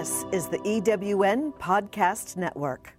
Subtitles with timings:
[0.00, 2.94] This is the EWN Podcast Network.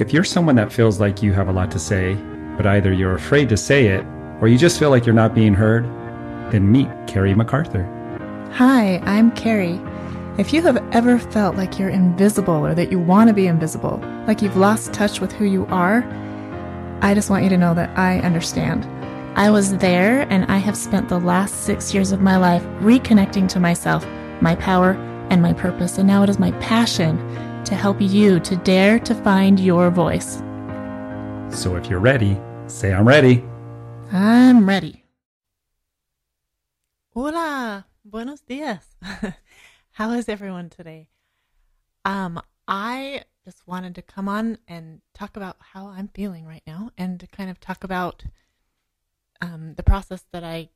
[0.00, 2.14] If you're someone that feels like you have a lot to say,
[2.56, 4.04] but either you're afraid to say it
[4.40, 5.84] or you just feel like you're not being heard,
[6.50, 7.84] then meet Carrie MacArthur.
[8.54, 9.80] Hi, I'm Carrie.
[10.36, 14.00] If you have ever felt like you're invisible or that you want to be invisible,
[14.26, 16.02] like you've lost touch with who you are,
[17.02, 18.84] I just want you to know that I understand.
[19.36, 23.48] I was there and I have spent the last six years of my life reconnecting
[23.48, 24.06] to myself,
[24.40, 24.92] my power,
[25.28, 25.98] and my purpose.
[25.98, 27.18] And now it is my passion
[27.64, 30.36] to help you to dare to find your voice.
[31.50, 33.44] So if you're ready, say I'm ready.
[34.12, 35.04] I'm ready.
[37.12, 38.94] Hola, buenos dias.
[39.90, 41.08] How is everyone today?
[42.04, 46.92] Um, I just wanted to come on and talk about how I'm feeling right now
[46.96, 48.24] and to kind of talk about
[49.44, 50.70] um, the process that I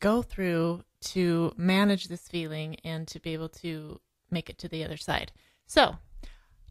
[0.00, 4.84] go through to manage this feeling and to be able to make it to the
[4.84, 5.32] other side.
[5.66, 5.96] So,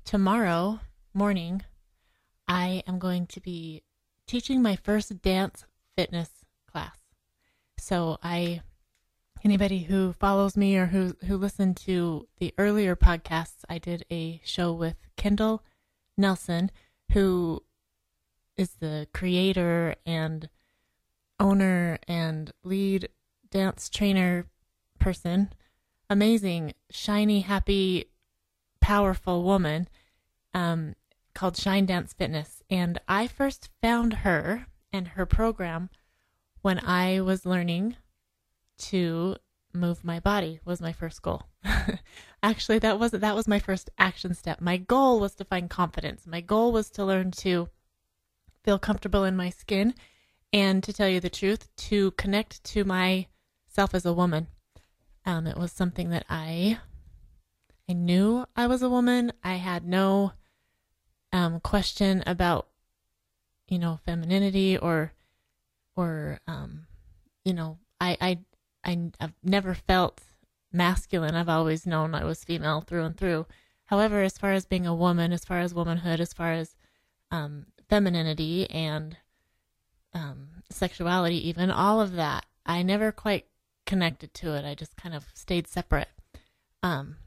[0.03, 0.81] tomorrow
[1.13, 1.63] morning,
[2.47, 3.83] I am going to be
[4.27, 6.30] teaching my first dance fitness
[6.69, 6.97] class.
[7.77, 8.61] So, I
[9.44, 14.41] anybody who follows me or who who listened to the earlier podcasts, I did a
[14.44, 15.63] show with Kendall
[16.17, 16.72] Nelson,
[17.11, 17.63] who
[18.57, 20.50] is the creator and
[21.39, 23.09] owner and lead
[23.50, 24.45] dance trainer
[25.00, 25.52] person.
[26.09, 28.05] Amazing, shiny, happy,
[28.80, 29.88] powerful woman
[30.53, 30.95] um,
[31.33, 32.61] called Shine Dance Fitness.
[32.69, 35.89] And I first found her and her program
[36.61, 37.97] when I was learning
[38.78, 39.36] to
[39.73, 41.44] move my body was my first goal.
[42.44, 44.61] Actually, that was that was my first action step.
[44.61, 46.25] My goal was to find confidence.
[46.25, 47.69] My goal was to learn to
[48.63, 49.94] feel comfortable in my skin
[50.56, 54.48] and to tell you the truth, to connect to myself as a woman.
[55.25, 56.80] Um, it was something that I
[57.89, 59.34] I knew I was a woman.
[59.44, 60.31] I had no
[61.34, 62.69] um, question about
[63.68, 65.12] you know femininity or
[65.94, 66.88] or um,
[67.44, 68.40] you know I I
[68.85, 70.22] I, I've never felt
[70.72, 71.35] masculine.
[71.35, 73.46] I've always known I was female through and through.
[73.88, 76.78] However, as far as being a woman, as far as womanhood, as far as
[77.29, 79.18] um, femininity and
[80.16, 83.46] um, sexuality, even all of that, I never quite
[83.86, 84.66] connected to it.
[84.66, 86.09] I just kind of stayed separate.
[86.84, 87.18] Um,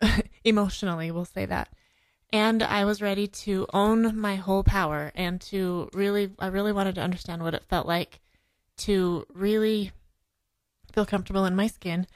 [0.44, 1.68] emotionally, we'll say that.
[2.32, 6.96] And I was ready to own my whole power and to really, I really wanted
[6.96, 8.20] to understand what it felt like
[8.78, 9.92] to really
[10.92, 12.06] feel comfortable in my skin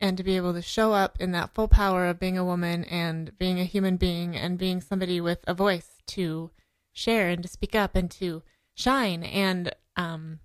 [0.00, 2.84] and to be able to show up in that full power of being a woman
[2.84, 6.50] and being a human being and being somebody with a voice to
[6.92, 8.42] share and to speak up and to
[8.74, 9.22] shine.
[9.22, 10.40] And um,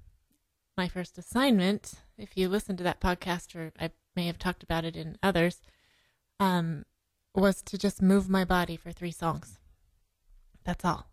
[0.78, 4.86] my first assignment, if you listen to that podcast, or I may have talked about
[4.86, 5.62] it in others,
[6.40, 6.86] um,
[7.36, 9.60] was to just move my body for three songs.
[10.64, 11.10] That's all.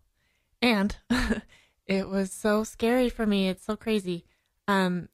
[0.61, 0.97] And
[1.85, 3.47] it was so scary for me.
[3.49, 4.25] It's so crazy
[4.67, 5.09] um,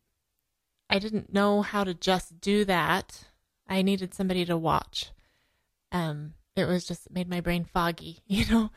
[0.89, 3.25] I didn't know how to just do that.
[3.67, 5.11] I needed somebody to watch.
[5.91, 8.71] Um, it was just made my brain foggy, you know,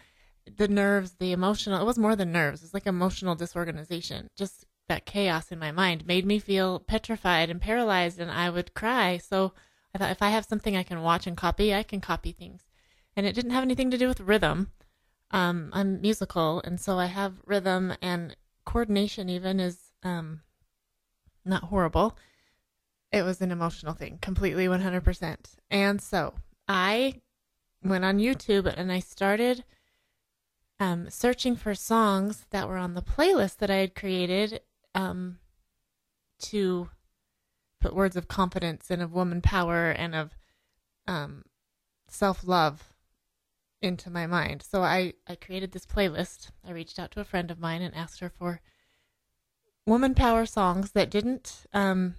[0.57, 1.81] the nerves, the emotional.
[1.81, 2.63] It was more than nerves.
[2.63, 4.29] It's like emotional disorganization.
[4.37, 8.75] Just that chaos in my mind made me feel petrified and paralyzed, and I would
[8.75, 9.19] cry.
[9.19, 9.53] So
[9.95, 12.65] I thought if I have something I can watch and copy, I can copy things.
[13.17, 14.73] And it didn't have anything to do with rhythm.
[15.31, 19.29] Um, I'm musical, and so I have rhythm and coordination.
[19.29, 20.43] Even is um,
[21.45, 22.17] not horrible.
[23.13, 25.37] It was an emotional thing, completely 100%.
[25.71, 26.35] And so
[26.69, 27.23] I
[27.83, 29.65] went on YouTube and I started
[30.85, 34.61] um, searching for songs that were on the playlist that I had created
[34.95, 35.39] um,
[36.41, 36.91] to
[37.81, 40.33] put words of confidence and of woman power and of
[41.07, 41.45] um,
[42.09, 42.93] self love
[43.81, 44.63] into my mind.
[44.63, 46.51] So I, I created this playlist.
[46.67, 48.61] I reached out to a friend of mine and asked her for
[49.87, 52.17] woman power songs that didn't um,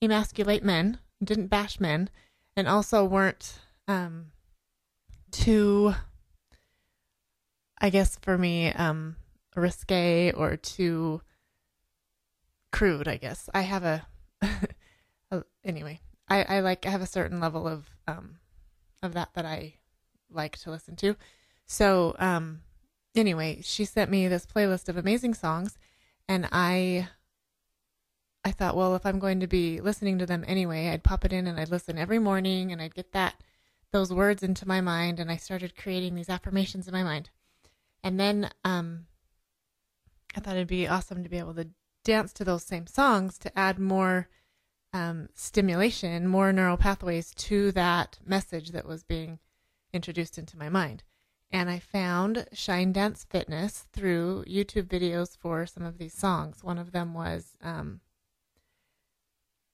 [0.00, 2.08] emasculate men, didn't bash men,
[2.56, 4.32] and also weren't um,
[5.30, 5.94] too,
[7.80, 9.16] I guess for me, um,
[9.54, 11.20] risque or too
[12.72, 13.08] crude.
[13.08, 13.84] I guess I have
[14.42, 16.00] a, anyway.
[16.28, 18.36] I, I like I have a certain level of um,
[19.02, 19.74] of that that I
[20.30, 21.16] like to listen to.
[21.66, 22.60] So um,
[23.14, 25.78] anyway, she sent me this playlist of amazing songs
[26.28, 27.08] and I
[28.44, 31.32] I thought, well, if I'm going to be listening to them anyway, I'd pop it
[31.32, 33.42] in and I'd listen every morning and I'd get that
[33.90, 37.30] those words into my mind and I started creating these affirmations in my mind.
[38.02, 39.06] And then um
[40.36, 41.68] I thought it'd be awesome to be able to
[42.04, 44.28] dance to those same songs to add more
[44.92, 49.38] um, stimulation, more neural pathways to that message that was being
[49.92, 51.02] introduced into my mind.
[51.50, 56.62] And I found Shine Dance Fitness through YouTube videos for some of these songs.
[56.62, 58.00] One of them was um,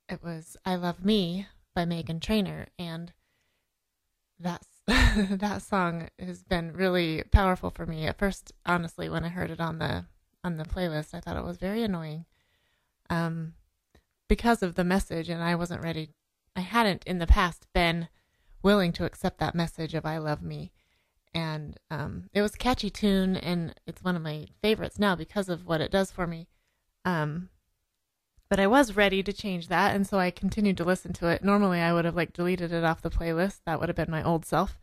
[0.09, 3.13] it was "I Love Me" by Meghan Trainor, and
[4.39, 8.07] that's that song has been really powerful for me.
[8.07, 10.05] At first, honestly, when I heard it on the
[10.43, 12.27] on the playlist, I thought it was very annoying,
[13.09, 13.55] um,
[14.29, 16.11] because of the message, and I wasn't ready.
[16.55, 18.09] I hadn't in the past been
[18.63, 20.71] willing to accept that message of "I love me,"
[21.33, 25.49] and um, it was a catchy tune, and it's one of my favorites now because
[25.49, 26.47] of what it does for me.
[27.07, 27.49] Um,
[28.55, 31.43] but I was ready to change that, and so I continued to listen to it.
[31.43, 33.63] Normally, I would have like deleted it off the playlist.
[33.67, 34.79] That would have been my old self.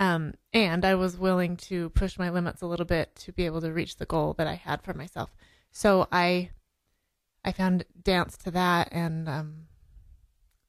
[0.00, 3.60] Um, and I was willing to push my limits a little bit to be able
[3.60, 5.30] to reach the goal that I had for myself.
[5.70, 6.50] So I,
[7.44, 9.68] I found dance to that, and um,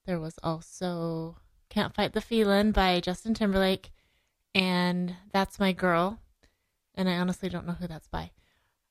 [0.06, 1.38] there was also
[1.72, 3.90] "Can't Fight the Feeling" by Justin Timberlake,
[4.54, 6.20] and "That's My Girl,"
[6.94, 8.30] and I honestly don't know who that's by.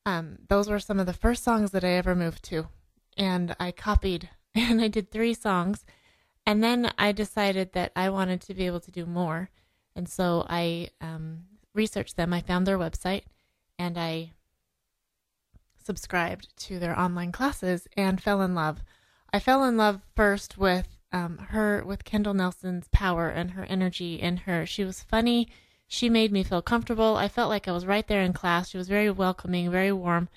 [0.05, 2.67] Um, those were some of the first songs that I ever moved to
[3.19, 5.85] and I copied and I did three songs.
[6.47, 9.51] And then I decided that I wanted to be able to do more.
[9.95, 11.41] And so I um,
[11.75, 12.33] researched them.
[12.33, 13.25] I found their website
[13.79, 14.33] and I
[15.83, 18.83] subscribed to their online classes and fell in love.
[19.33, 24.15] I fell in love first with um, her, with Kendall Nelson's power and her energy
[24.15, 24.65] in her.
[24.65, 25.49] She was funny.
[25.87, 27.17] She made me feel comfortable.
[27.17, 28.71] I felt like I was right there in class.
[28.71, 30.29] She was very welcoming, very warm.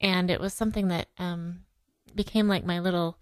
[0.00, 1.60] And it was something that um,
[2.14, 3.18] became like my little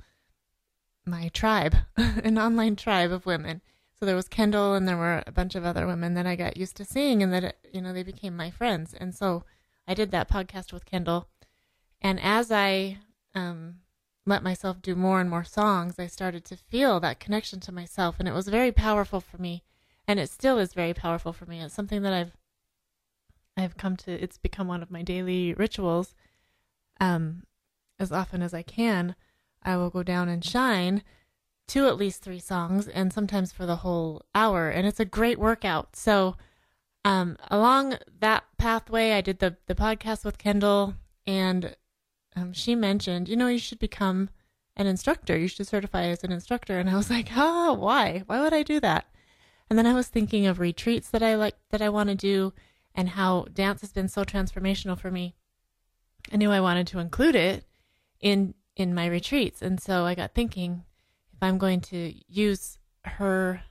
[1.06, 3.62] my tribe, an online tribe of women.
[3.99, 6.56] So there was Kendall and there were a bunch of other women that I got
[6.56, 8.94] used to seeing and that you know they became my friends.
[8.94, 9.44] And so
[9.87, 11.29] I did that podcast with Kendall.
[12.00, 12.99] And as I
[13.35, 13.81] um,
[14.25, 18.17] let myself do more and more songs, I started to feel that connection to myself
[18.19, 19.64] and it was very powerful for me.
[20.06, 21.61] And it still is very powerful for me.
[21.61, 22.32] It's something that I've
[23.56, 26.14] I've come to it's become one of my daily rituals.
[27.00, 27.43] Um,
[27.99, 29.15] as often as I can,
[29.62, 31.03] I will go down and shine
[31.69, 34.71] to at least three songs and sometimes for the whole hour.
[34.71, 35.97] And it's a great workout.
[35.97, 36.37] So,
[37.05, 40.95] um, along that pathway, I did the, the podcast with Kendall
[41.27, 41.77] and
[42.37, 44.31] um, she mentioned, you know, you should become
[44.77, 45.37] an instructor.
[45.37, 46.79] You should certify as an instructor.
[46.79, 48.23] And I was like, oh, why?
[48.27, 49.06] Why would I do that?
[49.69, 52.53] And then I was thinking of retreats that I like, that I want to do
[52.95, 55.35] and how dance has been so transformational for me.
[56.33, 57.65] I knew I wanted to include it
[58.20, 59.61] in in my retreats.
[59.61, 60.85] And so I got thinking,
[61.32, 63.62] if I'm going to use her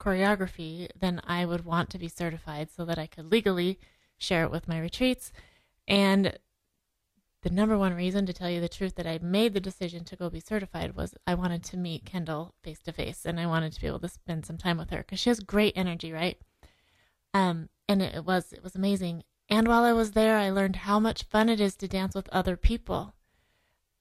[0.00, 3.78] choreography, then I would want to be certified so that I could legally
[4.18, 5.32] share it with my retreats.
[5.86, 6.38] And
[7.42, 10.16] the number one reason, to tell you the truth, that I made the decision to
[10.16, 13.72] go be certified was I wanted to meet Kendall face to face, and I wanted
[13.72, 16.38] to be able to spend some time with her because she has great energy, right?
[17.34, 19.22] Um, and it, was it was amazing.
[19.48, 22.28] And while I was there, I learned how much fun it is to dance with
[22.30, 23.14] other people.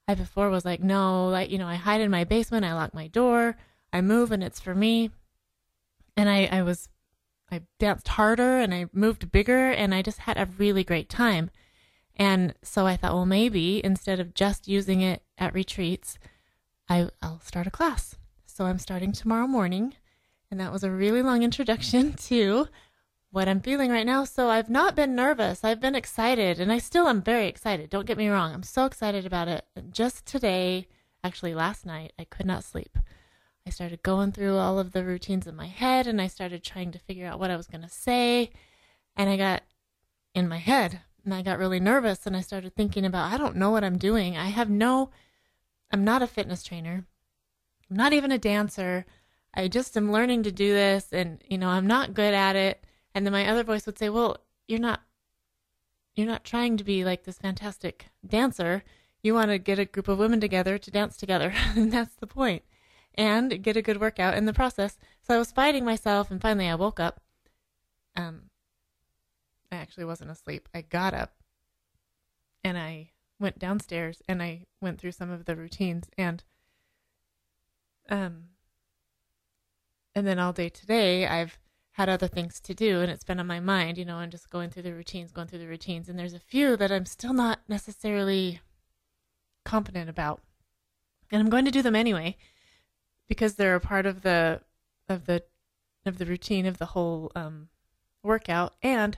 [0.08, 2.94] I before was like, no, like, you know, I hide in my basement, I lock
[2.94, 3.58] my door,
[3.92, 5.10] I move and it's for me.
[6.16, 6.90] And I, I was,
[7.52, 11.50] I danced harder and I moved bigger and I just had a really great time.
[12.16, 16.18] And so I thought, well, maybe instead of just using it at retreats,
[16.88, 18.16] I, I'll start a class.
[18.46, 19.96] So I'm starting tomorrow morning.
[20.52, 22.68] And that was a really long introduction to
[23.32, 24.24] what I'm feeling right now.
[24.24, 25.64] So I've not been nervous.
[25.64, 27.90] I've been excited and I still am very excited.
[27.90, 28.54] Don't get me wrong.
[28.54, 29.66] I'm so excited about it.
[29.92, 30.88] Just today,
[31.24, 32.98] actually last night, I could not sleep.
[33.68, 36.92] I started going through all of the routines in my head and I started trying
[36.92, 38.52] to figure out what I was going to say.
[39.18, 39.64] And I got
[40.34, 43.56] in my head and I got really nervous and I started thinking about, I don't
[43.56, 44.38] know what I'm doing.
[44.38, 45.10] I have no,
[45.92, 47.06] I'm not a fitness trainer.
[47.90, 49.06] I'm not even a dancer.
[49.54, 52.85] I just am learning to do this and, you know, I'm not good at it
[53.16, 55.02] and then my other voice would say, "Well, you're not
[56.16, 58.84] you're not trying to be like this fantastic dancer.
[59.24, 62.28] You want to get a group of women together to dance together, and that's the
[62.28, 62.64] point.
[63.16, 66.68] And get a good workout in the process." So I was fighting myself and finally
[66.68, 67.22] I woke up.
[68.16, 68.50] Um
[69.72, 70.70] I actually wasn't asleep.
[70.74, 71.34] I got up
[72.64, 76.44] and I went downstairs and I went through some of the routines and
[78.10, 78.50] um
[80.14, 81.58] and then all day today I've
[81.96, 84.50] had other things to do and it's been on my mind, you know, and just
[84.50, 86.10] going through the routines, going through the routines.
[86.10, 88.60] And there's a few that I'm still not necessarily
[89.64, 90.42] confident about.
[91.32, 92.36] And I'm going to do them anyway
[93.30, 94.60] because they're a part of the
[95.08, 95.44] of the
[96.06, 97.70] of the routine of the whole um,
[98.22, 99.18] workout and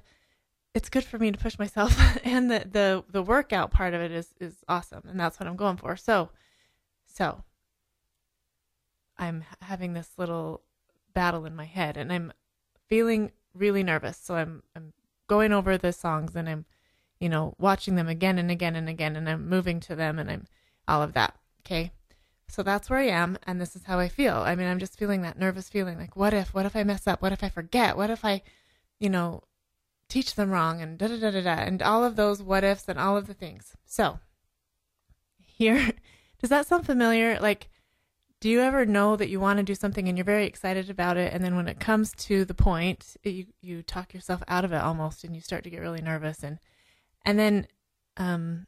[0.76, 4.12] it's good for me to push myself and the the the workout part of it
[4.12, 5.96] is is awesome and that's what I'm going for.
[5.98, 6.30] So
[7.08, 7.44] so
[9.18, 10.62] I'm having this little
[11.16, 12.32] battle in my head and I'm
[12.88, 14.18] feeling really nervous.
[14.18, 14.94] So I'm I'm
[15.28, 16.66] going over the songs and I'm
[17.20, 20.30] you know watching them again and again and again and I'm moving to them and
[20.30, 20.48] I'm
[20.88, 21.36] all of that.
[21.66, 21.92] Okay?
[22.50, 24.36] So that's where I am and this is how I feel.
[24.36, 27.08] I mean, I'm just feeling that nervous feeling like what if what if I mess
[27.08, 27.22] up?
[27.22, 27.98] What if I forget?
[27.98, 28.42] What if I
[29.00, 29.44] you know
[30.10, 32.88] teach them wrong and da da da da da and all of those what ifs
[32.88, 33.76] and all of the things.
[33.86, 34.20] So
[35.38, 35.92] here
[36.40, 37.40] does that sound familiar?
[37.40, 37.70] Like
[38.40, 41.18] do you ever know that you want to do something and you're very excited about
[41.18, 44.72] it and then when it comes to the point you you talk yourself out of
[44.72, 46.60] it almost and you start to get really nervous and
[47.26, 47.68] and then
[48.18, 48.68] um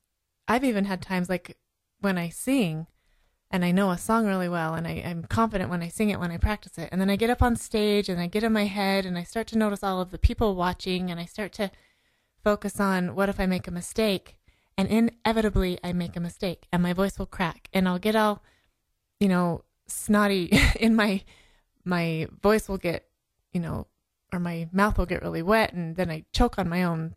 [0.50, 1.58] I've even had times like
[2.02, 2.88] when I sing
[3.52, 6.20] and I know a song really well and I, I'm confident when I sing it
[6.20, 6.90] when I practice it.
[6.92, 9.24] And then I get up on stage and I get in my head and I
[9.24, 11.72] start to notice all of the people watching and I start to
[12.44, 14.38] focus on what if I make a mistake
[14.76, 18.44] and inevitably I make a mistake and my voice will crack and I'll get all,
[19.20, 21.22] you know, snotty in my
[21.86, 23.08] my voice will get,
[23.52, 23.88] you know,
[24.32, 27.16] or my mouth will get really wet and then I choke on my own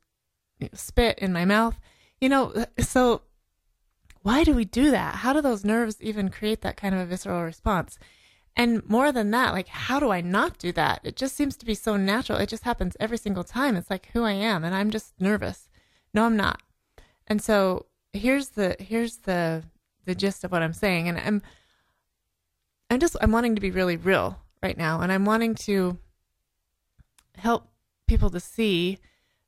[0.73, 1.79] spit in my mouth.
[2.21, 3.23] You know, so
[4.23, 5.17] why do we do that?
[5.17, 7.99] How do those nerves even create that kind of a visceral response?
[8.55, 11.01] And more than that, like, how do I not do that?
[11.03, 12.39] It just seems to be so natural.
[12.39, 13.77] It just happens every single time.
[13.77, 15.69] It's like who I am, and I'm just nervous.
[16.13, 16.63] No, I'm not.
[17.27, 19.65] And so here's the here's the
[20.05, 21.09] the gist of what I'm saying.
[21.09, 21.43] And I'm
[22.93, 25.97] I'm just I'm wanting to be really real right now, and I'm wanting to
[27.39, 27.69] help
[28.07, 28.99] people to see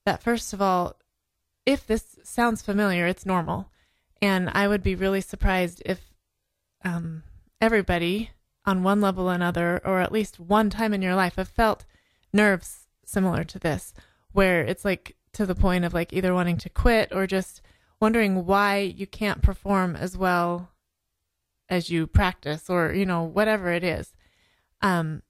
[0.06, 0.96] that first of all,
[1.66, 3.70] if this sounds familiar, it's normal.
[4.22, 6.00] And I would be really surprised if
[6.86, 7.22] um,
[7.60, 8.30] everybody
[8.64, 11.84] on one level or another, or at least one time in your life, have felt
[12.32, 13.92] nerves similar to this,
[14.32, 17.60] where it's like to the point of like either wanting to quit or just
[18.00, 20.70] wondering why you can't perform as well
[21.68, 24.12] as you practice or you know whatever it is
[24.82, 25.22] um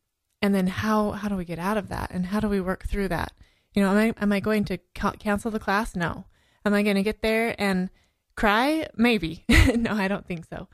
[0.43, 2.87] and then how how do we get out of that and how do we work
[2.87, 3.33] through that
[3.73, 4.79] you know am i am i going to
[5.19, 6.25] cancel the class no
[6.65, 7.89] am i going to get there and
[8.37, 8.89] Cry?
[8.97, 9.45] Maybe.
[9.77, 10.69] no, I don't think so.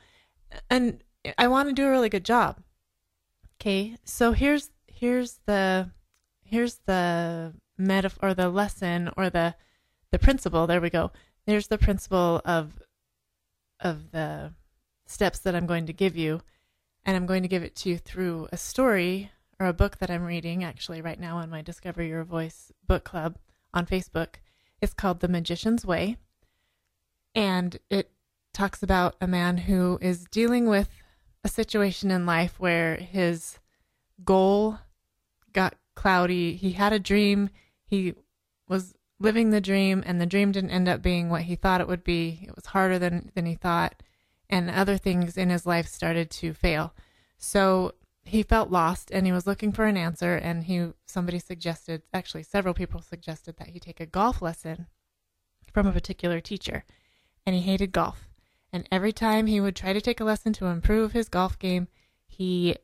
[0.68, 1.02] And
[1.36, 2.60] I want to do a really good job.
[3.60, 5.90] Okay, so here's here's the
[6.42, 9.54] here's the metaphor or the lesson or the
[10.10, 10.66] the principle.
[10.66, 11.12] There we go.
[11.46, 12.80] There's the principle of
[13.78, 14.54] of the
[15.10, 16.40] steps that I'm going to give you,
[17.04, 20.10] and I'm going to give it to you through a story or a book that
[20.10, 23.36] I'm reading actually right now on my Discover Your Voice book club
[23.74, 24.36] on Facebook.
[24.80, 26.16] It's called The Magician's Way
[27.34, 28.10] and it
[28.52, 30.88] talks about a man who is dealing with
[31.44, 33.58] a situation in life where his
[34.24, 34.78] goal
[35.52, 36.54] got cloudy.
[36.54, 37.50] He had a dream.
[37.84, 38.14] He
[38.68, 41.88] was living the dream and the dream didn't end up being what he thought it
[41.88, 42.40] would be.
[42.42, 44.02] It was harder than than he thought
[44.50, 46.92] and other things in his life started to fail.
[47.38, 52.02] So he felt lost and he was looking for an answer and he somebody suggested
[52.12, 54.86] actually several people suggested that he take a golf lesson
[55.72, 56.84] from a particular teacher
[57.46, 58.28] and he hated golf.
[58.72, 61.88] And every time he would try to take a lesson to improve his golf game,
[62.26, 62.76] he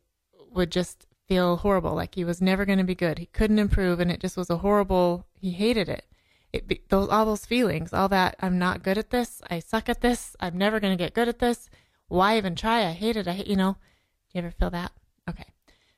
[0.50, 3.18] would just feel horrible, like he was never going to be good.
[3.18, 5.26] He couldn't improve, and it just was a horrible.
[5.34, 6.06] He hated it.
[6.52, 9.42] It those all those feelings, all that I'm not good at this.
[9.50, 10.36] I suck at this.
[10.40, 11.68] I'm never going to get good at this.
[12.08, 12.86] Why even try?
[12.86, 13.28] I hate it.
[13.28, 13.72] I hate, you know.
[13.72, 14.92] Do you ever feel that?
[15.28, 15.44] Okay.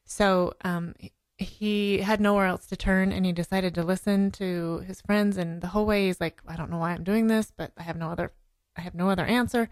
[0.05, 0.95] So um,
[1.37, 5.37] he had nowhere else to turn, and he decided to listen to his friends.
[5.37, 7.83] And the whole way, he's like, I don't know why I'm doing this, but I
[7.83, 8.33] have no other
[8.79, 9.69] I have no other answer.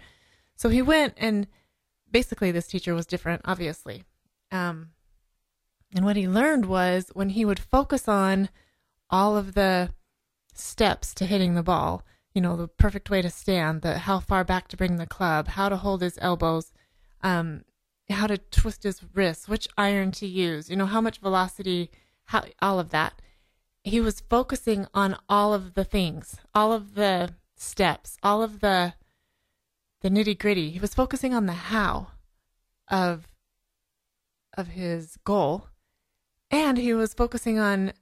[0.57, 1.47] So he went and
[2.11, 4.03] basically this teacher was different, obviously.
[4.51, 4.91] Um,
[5.95, 8.49] and what he learned was when he would focus on
[9.09, 9.91] all of the
[10.59, 12.03] steps to hitting the ball,
[12.35, 15.49] you know, the perfect way to stand, the how far back to bring the club,
[15.49, 16.73] how to hold his elbows,
[17.23, 17.65] um,
[18.11, 21.91] how to twist his wrists, which iron to use, you know, how much velocity,
[22.27, 23.21] how all of that.
[23.83, 28.95] He was focusing on all of the things, all of the steps, all of the
[30.03, 30.71] the nitty gritty.
[30.71, 32.09] He was focusing on the how
[32.89, 33.29] of
[34.57, 35.69] of his goal,
[36.51, 37.93] and he was focusing on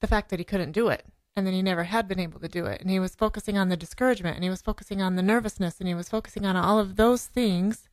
[0.00, 2.48] the fact that he couldn't do it, and then he never had been able to
[2.48, 5.22] do it, and he was focusing on the discouragement, and he was focusing on the
[5.22, 7.88] nervousness, and he was focusing on all of those things.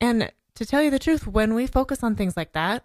[0.00, 2.84] And to tell you the truth, when we focus on things like that,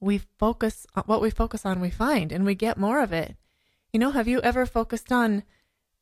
[0.00, 3.36] we focus on what we focus on, we find, and we get more of it.
[3.92, 5.42] You know, have you ever focused on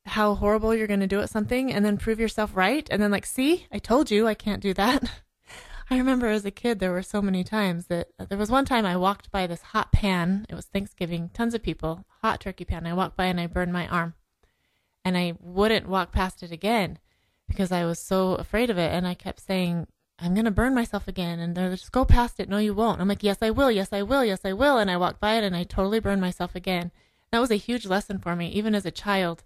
[0.05, 3.11] how horrible you're going to do at something and then prove yourself right and then
[3.11, 5.03] like see i told you i can't do that
[5.89, 8.65] I remember as a kid, there were so many times that uh, there was one
[8.65, 10.45] time I walked by this hot pan.
[10.49, 12.87] It was Thanksgiving, tons of people, hot turkey pan.
[12.87, 14.15] I walked by and I burned my arm.
[15.03, 16.97] And I wouldn't walk past it again
[17.47, 18.91] because I was so afraid of it.
[18.91, 19.85] And I kept saying,
[20.17, 21.39] I'm going to burn myself again.
[21.39, 22.49] And they're just go past it.
[22.49, 22.99] No, you won't.
[22.99, 23.69] I'm like, yes, I will.
[23.69, 24.25] Yes, I will.
[24.25, 24.79] Yes, I will.
[24.79, 26.91] And I walked by it and I totally burned myself again.
[27.31, 28.47] That was a huge lesson for me.
[28.49, 29.43] Even as a child,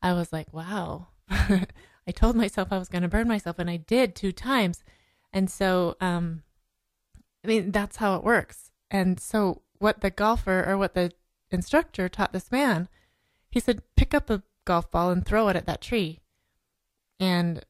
[0.00, 1.08] I was like, wow.
[1.30, 4.84] I told myself I was going to burn myself and I did two times.
[5.32, 6.42] And so, um,
[7.44, 8.70] I mean, that's how it works.
[8.90, 11.12] And so, what the golfer or what the
[11.50, 12.88] instructor taught this man,
[13.50, 16.20] he said, pick up a golf ball and throw it at that tree.
[17.18, 17.64] And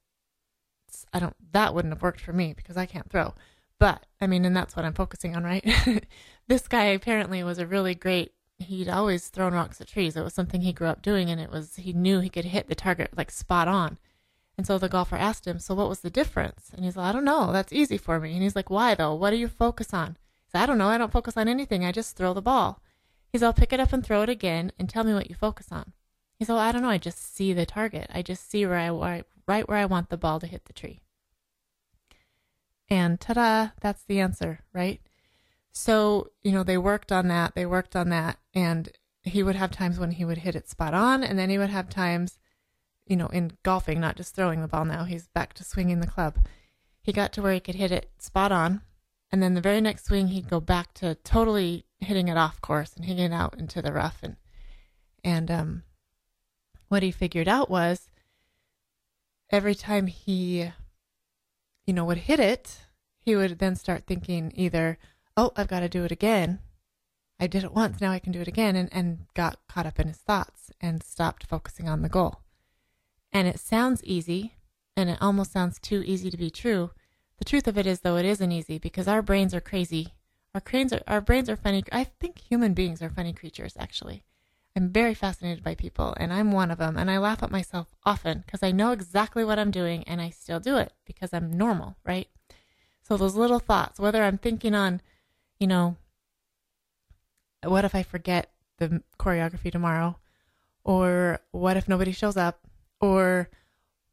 [1.13, 3.35] I don't, that wouldn't have worked for me because I can't throw.
[3.79, 5.65] But I mean, and that's what I'm focusing on, right?
[6.49, 10.17] this guy apparently was a really great, he'd always thrown rocks at trees.
[10.17, 12.69] It was something he grew up doing and it was, he knew he could hit
[12.69, 13.99] the target like spot on.
[14.57, 16.71] And so the golfer asked him, So what was the difference?
[16.75, 17.53] And he's like, I don't know.
[17.53, 18.35] That's easy for me.
[18.35, 19.15] And he's like, Why though?
[19.15, 20.17] What do you focus on?
[20.45, 20.89] He said, I don't know.
[20.89, 21.85] I don't focus on anything.
[21.85, 22.83] I just throw the ball.
[23.33, 25.69] He's I'll pick it up and throw it again and tell me what you focus
[25.73, 25.93] on.
[26.39, 26.91] He's like, I don't know.
[26.91, 28.09] I just see the target.
[28.13, 31.01] I just see where I right where I want the ball to hit the tree.
[32.91, 35.01] And ta da, that's the answer, right?
[35.73, 38.91] So, you know, they worked on that, they worked on that, and
[39.23, 41.71] he would have times when he would hit it spot on, and then he would
[41.71, 42.39] have times
[43.07, 45.05] you know, in golfing, not just throwing the ball now.
[45.05, 46.39] He's back to swinging the club.
[47.03, 48.83] He got to where he could hit it spot on.
[49.31, 52.95] And then the very next swing, he'd go back to totally hitting it off course
[52.95, 54.19] and hitting it out into the rough.
[54.23, 54.37] And,
[55.25, 55.83] and, um,
[56.89, 58.11] what he figured out was
[59.51, 60.71] every time he,
[61.87, 62.83] you know, would hit it,
[63.19, 64.99] he would then start thinking either,
[65.35, 66.59] oh, I've got to do it again.
[67.41, 69.99] I did it once, now I can do it again, and, and got caught up
[69.99, 72.42] in his thoughts and stopped focusing on the goal.
[73.33, 74.55] And it sounds easy,
[74.97, 76.91] and it almost sounds too easy to be true.
[77.39, 80.15] The truth of it is, though, it isn't easy because our brains are crazy.
[80.55, 81.83] Our brains are, our brains are funny.
[81.91, 84.23] I think human beings are funny creatures, actually.
[84.77, 86.97] I'm very fascinated by people, and I'm one of them.
[86.97, 90.31] And I laugh at myself often because I know exactly what I'm doing, and I
[90.31, 92.29] still do it because I'm normal, right?
[93.03, 95.01] So those little thoughts, whether I'm thinking on,
[95.59, 95.97] you know,
[97.65, 100.19] what if I forget the choreography tomorrow?
[100.85, 102.61] Or what if nobody shows up?
[103.03, 103.51] Or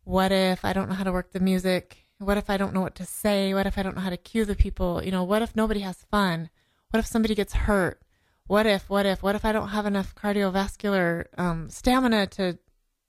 [0.03, 2.07] what if I don't know how to work the music?
[2.17, 3.53] What if I don't know what to say?
[3.53, 5.01] What if I don't know how to cue the people?
[5.03, 6.49] You know, what if nobody has fun?
[6.89, 8.01] What if somebody gets hurt?
[8.47, 12.57] What if, what if, what if I don't have enough cardiovascular um, stamina to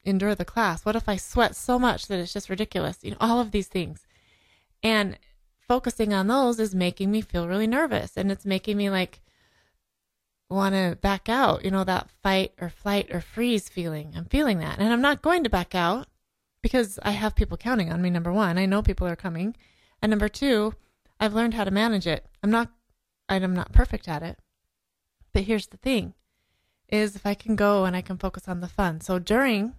[0.05, 0.85] endure the class?
[0.85, 2.99] What if I sweat so much that it's just ridiculous?
[3.03, 4.07] You know, all of these things.
[4.83, 5.19] And
[5.67, 9.23] focusing on those is making me feel really nervous and it's making me like,
[10.51, 14.13] want to back out, you know, that fight or flight or freeze feeling.
[14.17, 14.79] I'm feeling that.
[14.79, 16.09] And I'm not going to back out
[16.63, 18.11] because I have people counting on me.
[18.11, 19.57] Number one, I know people are coming.
[20.03, 20.75] And number two,
[21.19, 22.27] I've learned how to manage it.
[22.43, 22.71] I'm not,
[23.29, 24.39] I'm not perfect at it.
[25.33, 26.15] But here's the thing
[26.89, 29.01] is if I can go and I can focus on the fun.
[29.01, 29.75] So during,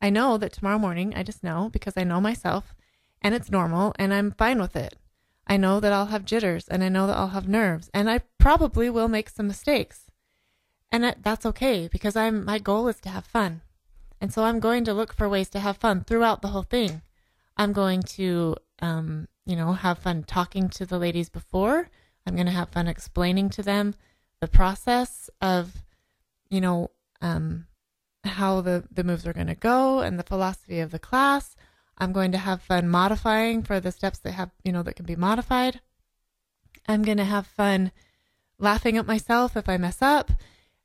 [0.00, 2.74] I know that tomorrow morning, I just know because I know myself
[3.20, 4.96] and it's normal and I'm fine with it.
[5.46, 8.20] I know that I'll have jitters and I know that I'll have nerves and I
[8.38, 10.10] probably will make some mistakes.
[10.90, 13.62] And that's okay because I'm my goal is to have fun.
[14.20, 17.02] And so I'm going to look for ways to have fun throughout the whole thing.
[17.56, 21.88] I'm going to um, you know, have fun talking to the ladies before.
[22.26, 23.94] I'm going to have fun explaining to them
[24.40, 25.84] the process of
[26.50, 27.66] you know, um
[28.24, 31.56] how the the moves are going to go and the philosophy of the class.
[31.98, 35.06] I'm going to have fun modifying for the steps that have, you know, that can
[35.06, 35.80] be modified.
[36.88, 37.92] I'm going to have fun
[38.58, 40.30] laughing at myself if I mess up.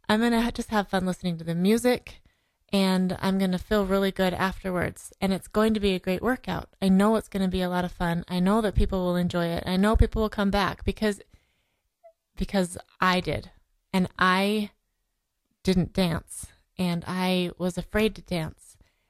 [0.08, 2.22] I'm going to just have fun listening to the music
[2.72, 5.12] and I'm going to feel really good afterwards.
[5.20, 6.70] And it's going to be a great workout.
[6.82, 8.24] I know it's going to be a lot of fun.
[8.28, 9.64] I know that people will enjoy it.
[9.66, 11.22] I know people will come back because
[12.36, 13.52] because I did.
[13.92, 14.72] And I
[15.64, 18.69] didn't dance and I was afraid to dance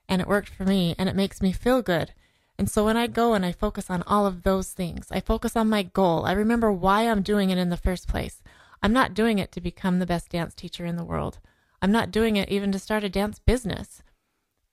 [0.09, 2.13] and it worked for me and it makes me feel good.
[2.57, 5.55] And so when I go and I focus on all of those things, I focus
[5.55, 6.25] on my goal.
[6.25, 8.41] I remember why I'm doing it in the first place.
[8.83, 11.39] I'm not doing it to become the best dance teacher in the world.
[11.81, 14.03] I'm not doing it even to start a dance business.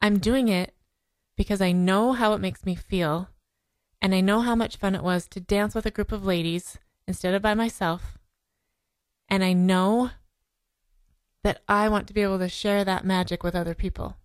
[0.00, 0.74] I'm doing it
[1.36, 3.28] because I know how it makes me feel
[4.02, 6.78] and I know how much fun it was to dance with a group of ladies
[7.06, 8.18] instead of by myself.
[9.28, 10.10] And I know
[11.44, 14.16] that I want to be able to share that magic with other people.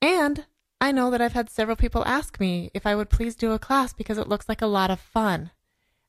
[0.00, 0.46] And
[0.80, 3.58] I know that I've had several people ask me if I would please do a
[3.58, 5.50] class because it looks like a lot of fun.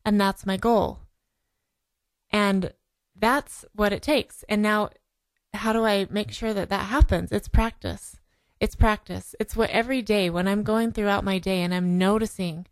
[0.05, 0.99] And that's my goal.
[2.31, 2.73] And
[3.15, 4.43] that's what it takes.
[4.47, 4.89] And now,
[5.53, 7.31] how do I make sure that that happens?
[7.31, 8.17] It's practice.
[8.59, 9.33] It's practice.
[9.39, 12.67] It's what every day when I'm going throughout my day and I'm noticing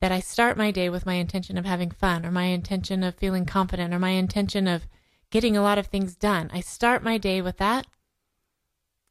[0.00, 3.14] that I start my day with my intention of having fun or my intention of
[3.14, 4.86] feeling confident or my intention of
[5.30, 6.50] getting a lot of things done.
[6.52, 7.86] I start my day with that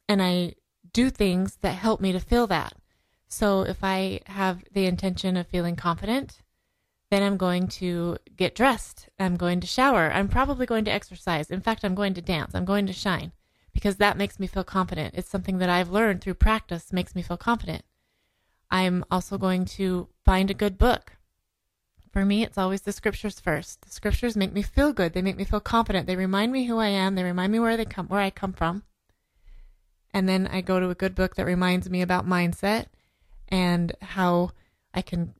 [0.08, 0.54] and I
[0.98, 2.72] do things that help me to feel that.
[3.28, 6.42] So if I have the intention of feeling confident,
[7.08, 9.08] then I'm going to get dressed.
[9.16, 10.10] I'm going to shower.
[10.12, 11.52] I'm probably going to exercise.
[11.52, 12.52] In fact, I'm going to dance.
[12.52, 13.30] I'm going to shine
[13.72, 15.14] because that makes me feel confident.
[15.16, 17.84] It's something that I've learned through practice makes me feel confident.
[18.68, 21.12] I'm also going to find a good book.
[22.10, 23.82] For me, it's always the scriptures first.
[23.82, 25.12] The scriptures make me feel good.
[25.12, 26.08] They make me feel confident.
[26.08, 27.14] They remind me who I am.
[27.14, 28.82] They remind me where they come, where I come from.
[30.12, 32.86] And then I go to a good book that reminds me about mindset
[33.48, 34.52] and how
[34.94, 35.34] I can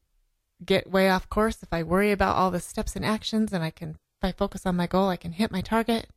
[0.64, 3.70] get way off course if I worry about all the steps and actions and I
[3.70, 6.08] can if I focus on my goal, I can hit my target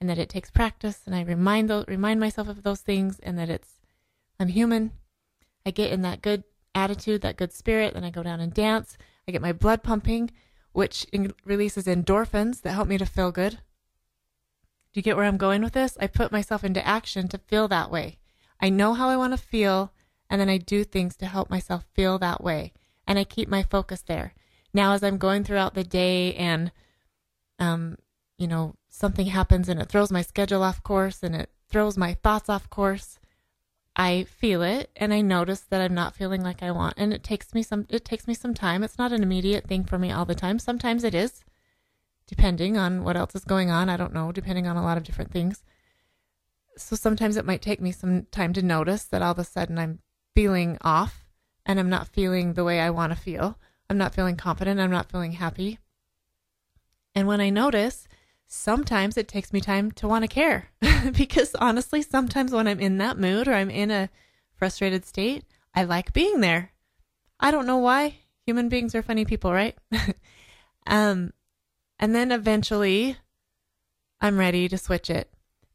[0.00, 3.38] and that it takes practice and I remind those, remind myself of those things and
[3.38, 3.80] that it's
[4.38, 4.92] I'm human.
[5.64, 8.98] I get in that good attitude, that good spirit, then I go down and dance.
[9.26, 10.30] I get my blood pumping,
[10.72, 13.58] which in- releases endorphins that help me to feel good.
[14.96, 15.98] Do you get where I'm going with this?
[16.00, 18.16] I put myself into action to feel that way.
[18.62, 19.92] I know how I want to feel,
[20.30, 22.72] and then I do things to help myself feel that way.
[23.06, 24.32] And I keep my focus there.
[24.72, 26.72] Now, as I'm going throughout the day and,
[27.58, 27.98] um,
[28.38, 32.14] you know, something happens and it throws my schedule off course and it throws my
[32.14, 33.18] thoughts off course,
[33.96, 36.94] I feel it and I notice that I'm not feeling like I want.
[36.96, 38.82] And it takes me some, it takes me some time.
[38.82, 40.58] It's not an immediate thing for me all the time.
[40.58, 41.44] Sometimes it is
[42.26, 43.88] depending on what else is going on.
[43.88, 45.62] I don't know, depending on a lot of different things.
[46.76, 49.78] So sometimes it might take me some time to notice that all of a sudden
[49.78, 50.00] I'm
[50.34, 51.24] feeling off
[51.64, 53.58] and I'm not feeling the way I want to feel.
[53.88, 54.80] I'm not feeling confident.
[54.80, 55.78] I'm not feeling happy.
[57.14, 58.06] And when I notice,
[58.46, 60.70] sometimes it takes me time to want to care
[61.16, 64.10] because honestly, sometimes when I'm in that mood or I'm in a
[64.54, 66.72] frustrated state, I like being there.
[67.40, 68.18] I don't know why.
[68.44, 69.76] Human beings are funny people, right?
[70.86, 71.32] um,
[71.98, 73.16] and then eventually,
[74.20, 75.30] I'm ready to switch it.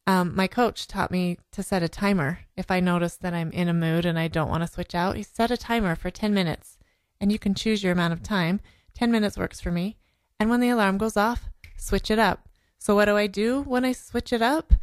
[0.08, 2.40] Um, my coach taught me to set a timer.
[2.58, 5.16] If I notice that I'm in a mood and I don't want to switch out,
[5.16, 6.78] he set a timer for 10 minutes.
[7.20, 8.62] And you can choose your amount of time.
[8.96, 9.98] 10 minutes works for me.
[10.40, 12.50] And when the alarm goes off, switch it up.
[12.80, 14.74] So, what do I do when I switch it up?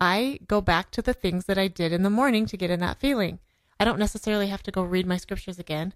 [0.00, 2.80] I go back to the things that I did in the morning to get in
[2.80, 3.38] that feeling.
[3.78, 5.94] I don't necessarily have to go read my scriptures again,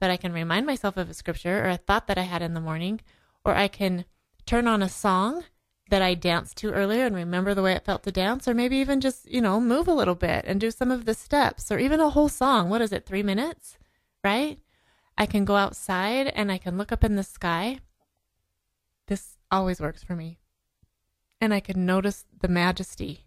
[0.00, 2.54] but I can remind myself of a scripture or a thought that I had in
[2.54, 3.02] the morning,
[3.44, 4.06] or I can
[4.46, 5.44] turn on a song
[5.90, 8.76] that I danced to earlier and remember the way it felt to dance, or maybe
[8.76, 11.78] even just, you know, move a little bit and do some of the steps, or
[11.78, 12.70] even a whole song.
[12.70, 13.78] What is it, three minutes?
[14.22, 14.58] Right?
[15.16, 17.80] I can go outside and I can look up in the sky.
[19.06, 20.38] This always works for me.
[21.40, 23.26] And I can notice the majesty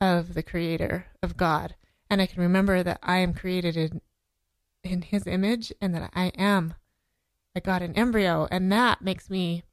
[0.00, 1.74] of the Creator, of God.
[2.08, 4.00] And I can remember that I am created in,
[4.82, 6.74] in His image and that I am
[7.54, 8.48] a God in embryo.
[8.50, 9.64] And that makes me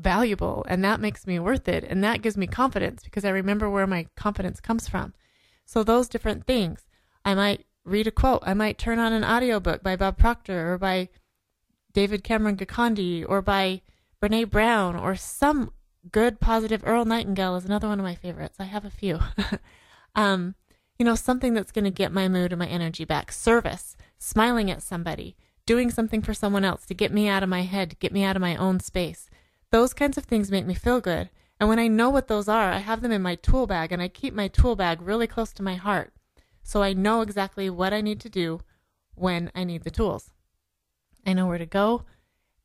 [0.00, 3.68] valuable and that makes me worth it and that gives me confidence because I remember
[3.68, 5.14] where my confidence comes from.
[5.64, 6.86] So those different things.
[7.24, 10.78] I might read a quote, I might turn on an audiobook by Bob Proctor or
[10.78, 11.08] by
[11.92, 13.82] David Cameron Gikandi or by
[14.22, 15.72] Brene Brown or some
[16.10, 18.56] good positive Earl Nightingale is another one of my favorites.
[18.58, 19.18] I have a few.
[20.14, 20.54] um,
[20.98, 23.32] you know, something that's going to get my mood and my energy back.
[23.32, 27.62] Service, smiling at somebody, doing something for someone else to get me out of my
[27.62, 29.29] head, get me out of my own space.
[29.72, 31.30] Those kinds of things make me feel good.
[31.58, 34.00] And when I know what those are, I have them in my tool bag and
[34.02, 36.12] I keep my tool bag really close to my heart.
[36.62, 38.62] So I know exactly what I need to do
[39.14, 40.32] when I need the tools.
[41.26, 42.04] I know where to go.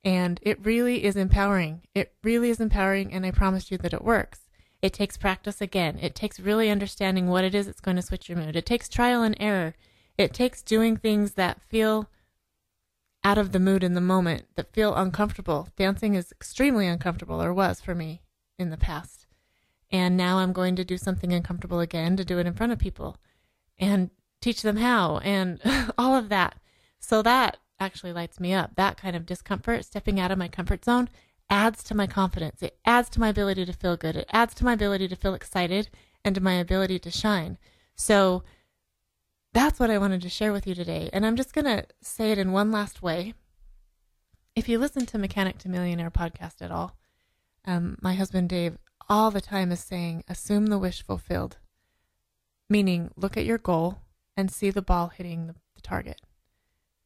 [0.04, 1.82] And it really is empowering.
[1.94, 3.12] It really is empowering.
[3.14, 4.42] And I promise you that it works.
[4.82, 5.98] It takes practice again.
[6.02, 8.56] It takes really understanding what it is that's going to switch your mood.
[8.56, 9.76] It takes trial and error.
[10.18, 12.10] It takes doing things that feel
[13.26, 15.68] out of the mood in the moment that feel uncomfortable.
[15.76, 18.22] Dancing is extremely uncomfortable, or was for me
[18.60, 19.26] in the past.
[19.92, 22.78] And now I'm going to do something uncomfortable again to do it in front of
[22.78, 23.18] people
[23.80, 24.12] and
[24.42, 25.60] teach them how and
[25.98, 26.60] all of that.
[27.00, 28.76] So that actually lights me up.
[28.76, 31.10] That kind of discomfort, stepping out of my comfort zone,
[31.50, 32.62] adds to my confidence.
[32.62, 34.16] It adds to my ability to feel good.
[34.16, 35.90] It adds to my ability to feel excited
[36.24, 37.58] and to my ability to shine.
[37.96, 38.44] So
[39.56, 41.10] that's what I wanted to share with you today.
[41.14, 43.34] And I'm just going to say it in one last way.
[44.54, 46.98] If you listen to Mechanic to Millionaire podcast at all,
[47.64, 51.56] um, my husband Dave all the time is saying, assume the wish fulfilled,
[52.70, 54.00] meaning look at your goal
[54.36, 56.20] and see the ball hitting the, the target.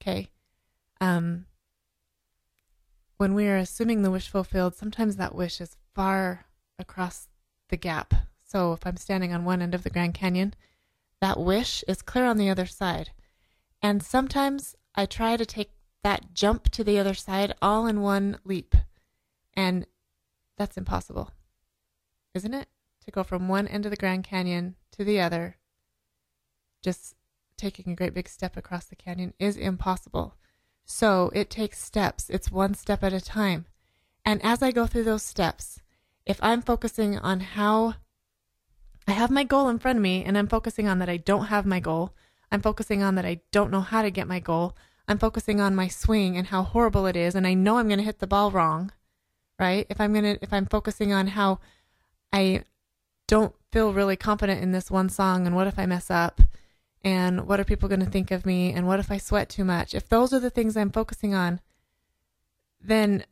[0.01, 0.29] Okay.
[0.99, 1.45] Um,
[3.17, 6.47] when we are assuming the wish fulfilled, sometimes that wish is far
[6.79, 7.27] across
[7.69, 8.15] the gap.
[8.43, 10.55] So if I'm standing on one end of the Grand Canyon,
[11.21, 13.12] that wish is clear on the other side.
[13.82, 15.71] And sometimes I try to take
[16.03, 18.75] that jump to the other side all in one leap.
[19.53, 19.86] And
[20.58, 21.32] that's impossible,
[22.34, 22.67] isn't it?
[23.05, 25.58] To go from one end of the Grand Canyon to the other,
[26.82, 27.15] just
[27.58, 30.36] taking a great big step across the canyon is impossible.
[30.86, 32.29] So it takes steps.
[32.29, 33.65] It's one step at a time.
[34.25, 35.82] And as I go through those steps,
[36.25, 37.95] if I'm focusing on how
[39.09, 41.45] I have my goal in front of me and I'm focusing on that I don't
[41.45, 42.13] have my goal,
[42.51, 44.75] I'm focusing on that I don't know how to get my goal,
[45.07, 47.99] I'm focusing on my swing and how horrible it is and I know I'm going
[47.99, 48.91] to hit the ball wrong,
[49.57, 49.87] right?
[49.89, 51.59] If I'm going to if I'm focusing on how
[52.31, 52.63] I
[53.27, 56.41] don't feel really confident in this one song and what if I mess up?
[57.03, 58.73] And what are people going to think of me?
[58.73, 59.93] And what if I sweat too much?
[59.93, 61.61] If those are the things I'm focusing on,
[62.81, 63.25] then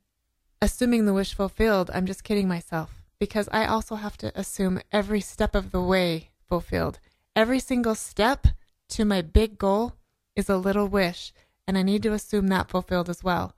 [0.62, 5.22] assuming the wish fulfilled, I'm just kidding myself because I also have to assume every
[5.22, 7.00] step of the way fulfilled.
[7.36, 8.48] Every single step
[8.90, 9.94] to my big goal
[10.36, 11.34] is a little wish,
[11.68, 13.56] and I need to assume that fulfilled as well.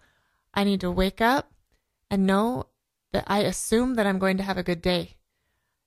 [0.54, 1.52] I need to wake up
[2.10, 2.65] and know
[3.12, 5.17] that I assume that I'm going to have a good day.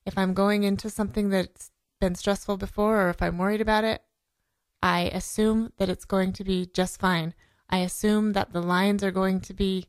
[0.04, 4.02] If I'm going into something that's been stressful before or if I'm worried about it,
[4.82, 7.34] I assume that it's going to be just fine.
[7.70, 9.86] I assume that the lines are going to be,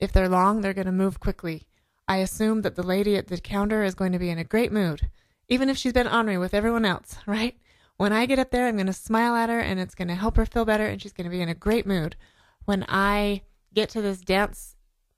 [0.00, 1.67] if they're long, they're going to move quickly.
[2.08, 4.72] I assume that the lady at the counter is going to be in a great
[4.72, 5.10] mood,
[5.48, 7.54] even if she's been ornery with everyone else, right?
[7.98, 10.14] When I get up there, I'm going to smile at her and it's going to
[10.14, 12.16] help her feel better and she's going to be in a great mood.
[12.64, 13.42] When I
[13.74, 14.76] get to this dance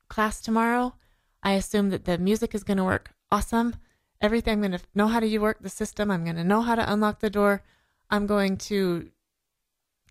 [0.09, 0.95] class tomorrow,
[1.43, 3.77] I assume that the music is going to work awesome.
[4.21, 6.11] Everything, I'm going to know how to work the system.
[6.11, 7.63] I'm going to know how to unlock the door.
[8.11, 9.11] I'm going to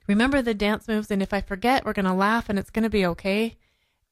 [0.08, 1.12] remember the dance moves.
[1.12, 3.58] And if I forget, we're going to laugh and it's going to be okay.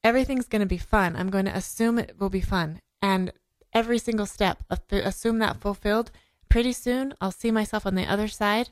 [0.04, 1.16] Everything's going to be fun.
[1.16, 2.80] I'm going to assume it will be fun.
[3.02, 3.32] And
[3.72, 6.10] every single step, assume that fulfilled.
[6.48, 8.70] Pretty soon, I'll see myself on the other side.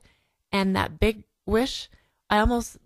[0.53, 1.89] And that big wish,
[2.31, 2.79] I almost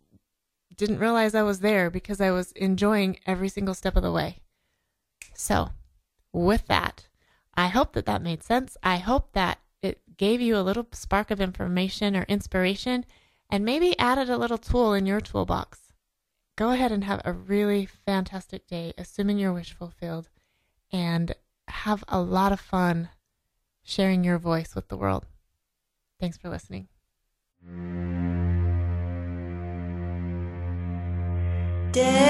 [0.76, 4.38] didn't realize I was there because I was enjoying every single step of the way.
[5.34, 5.70] So,
[6.32, 7.06] with that,
[7.54, 8.76] I hope that that made sense.
[8.82, 13.04] I hope that it gave you a little spark of information or inspiration
[13.50, 15.89] and maybe added a little tool in your toolbox.
[16.60, 20.28] Go ahead and have a really fantastic day, assuming your wish fulfilled,
[20.92, 21.34] and
[21.68, 23.08] have a lot of fun
[23.82, 25.24] sharing your voice with the world.
[26.20, 26.88] Thanks for listening.
[31.92, 32.29] Dare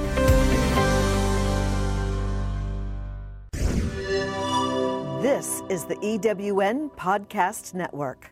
[5.91, 8.31] The EWN Podcast Network.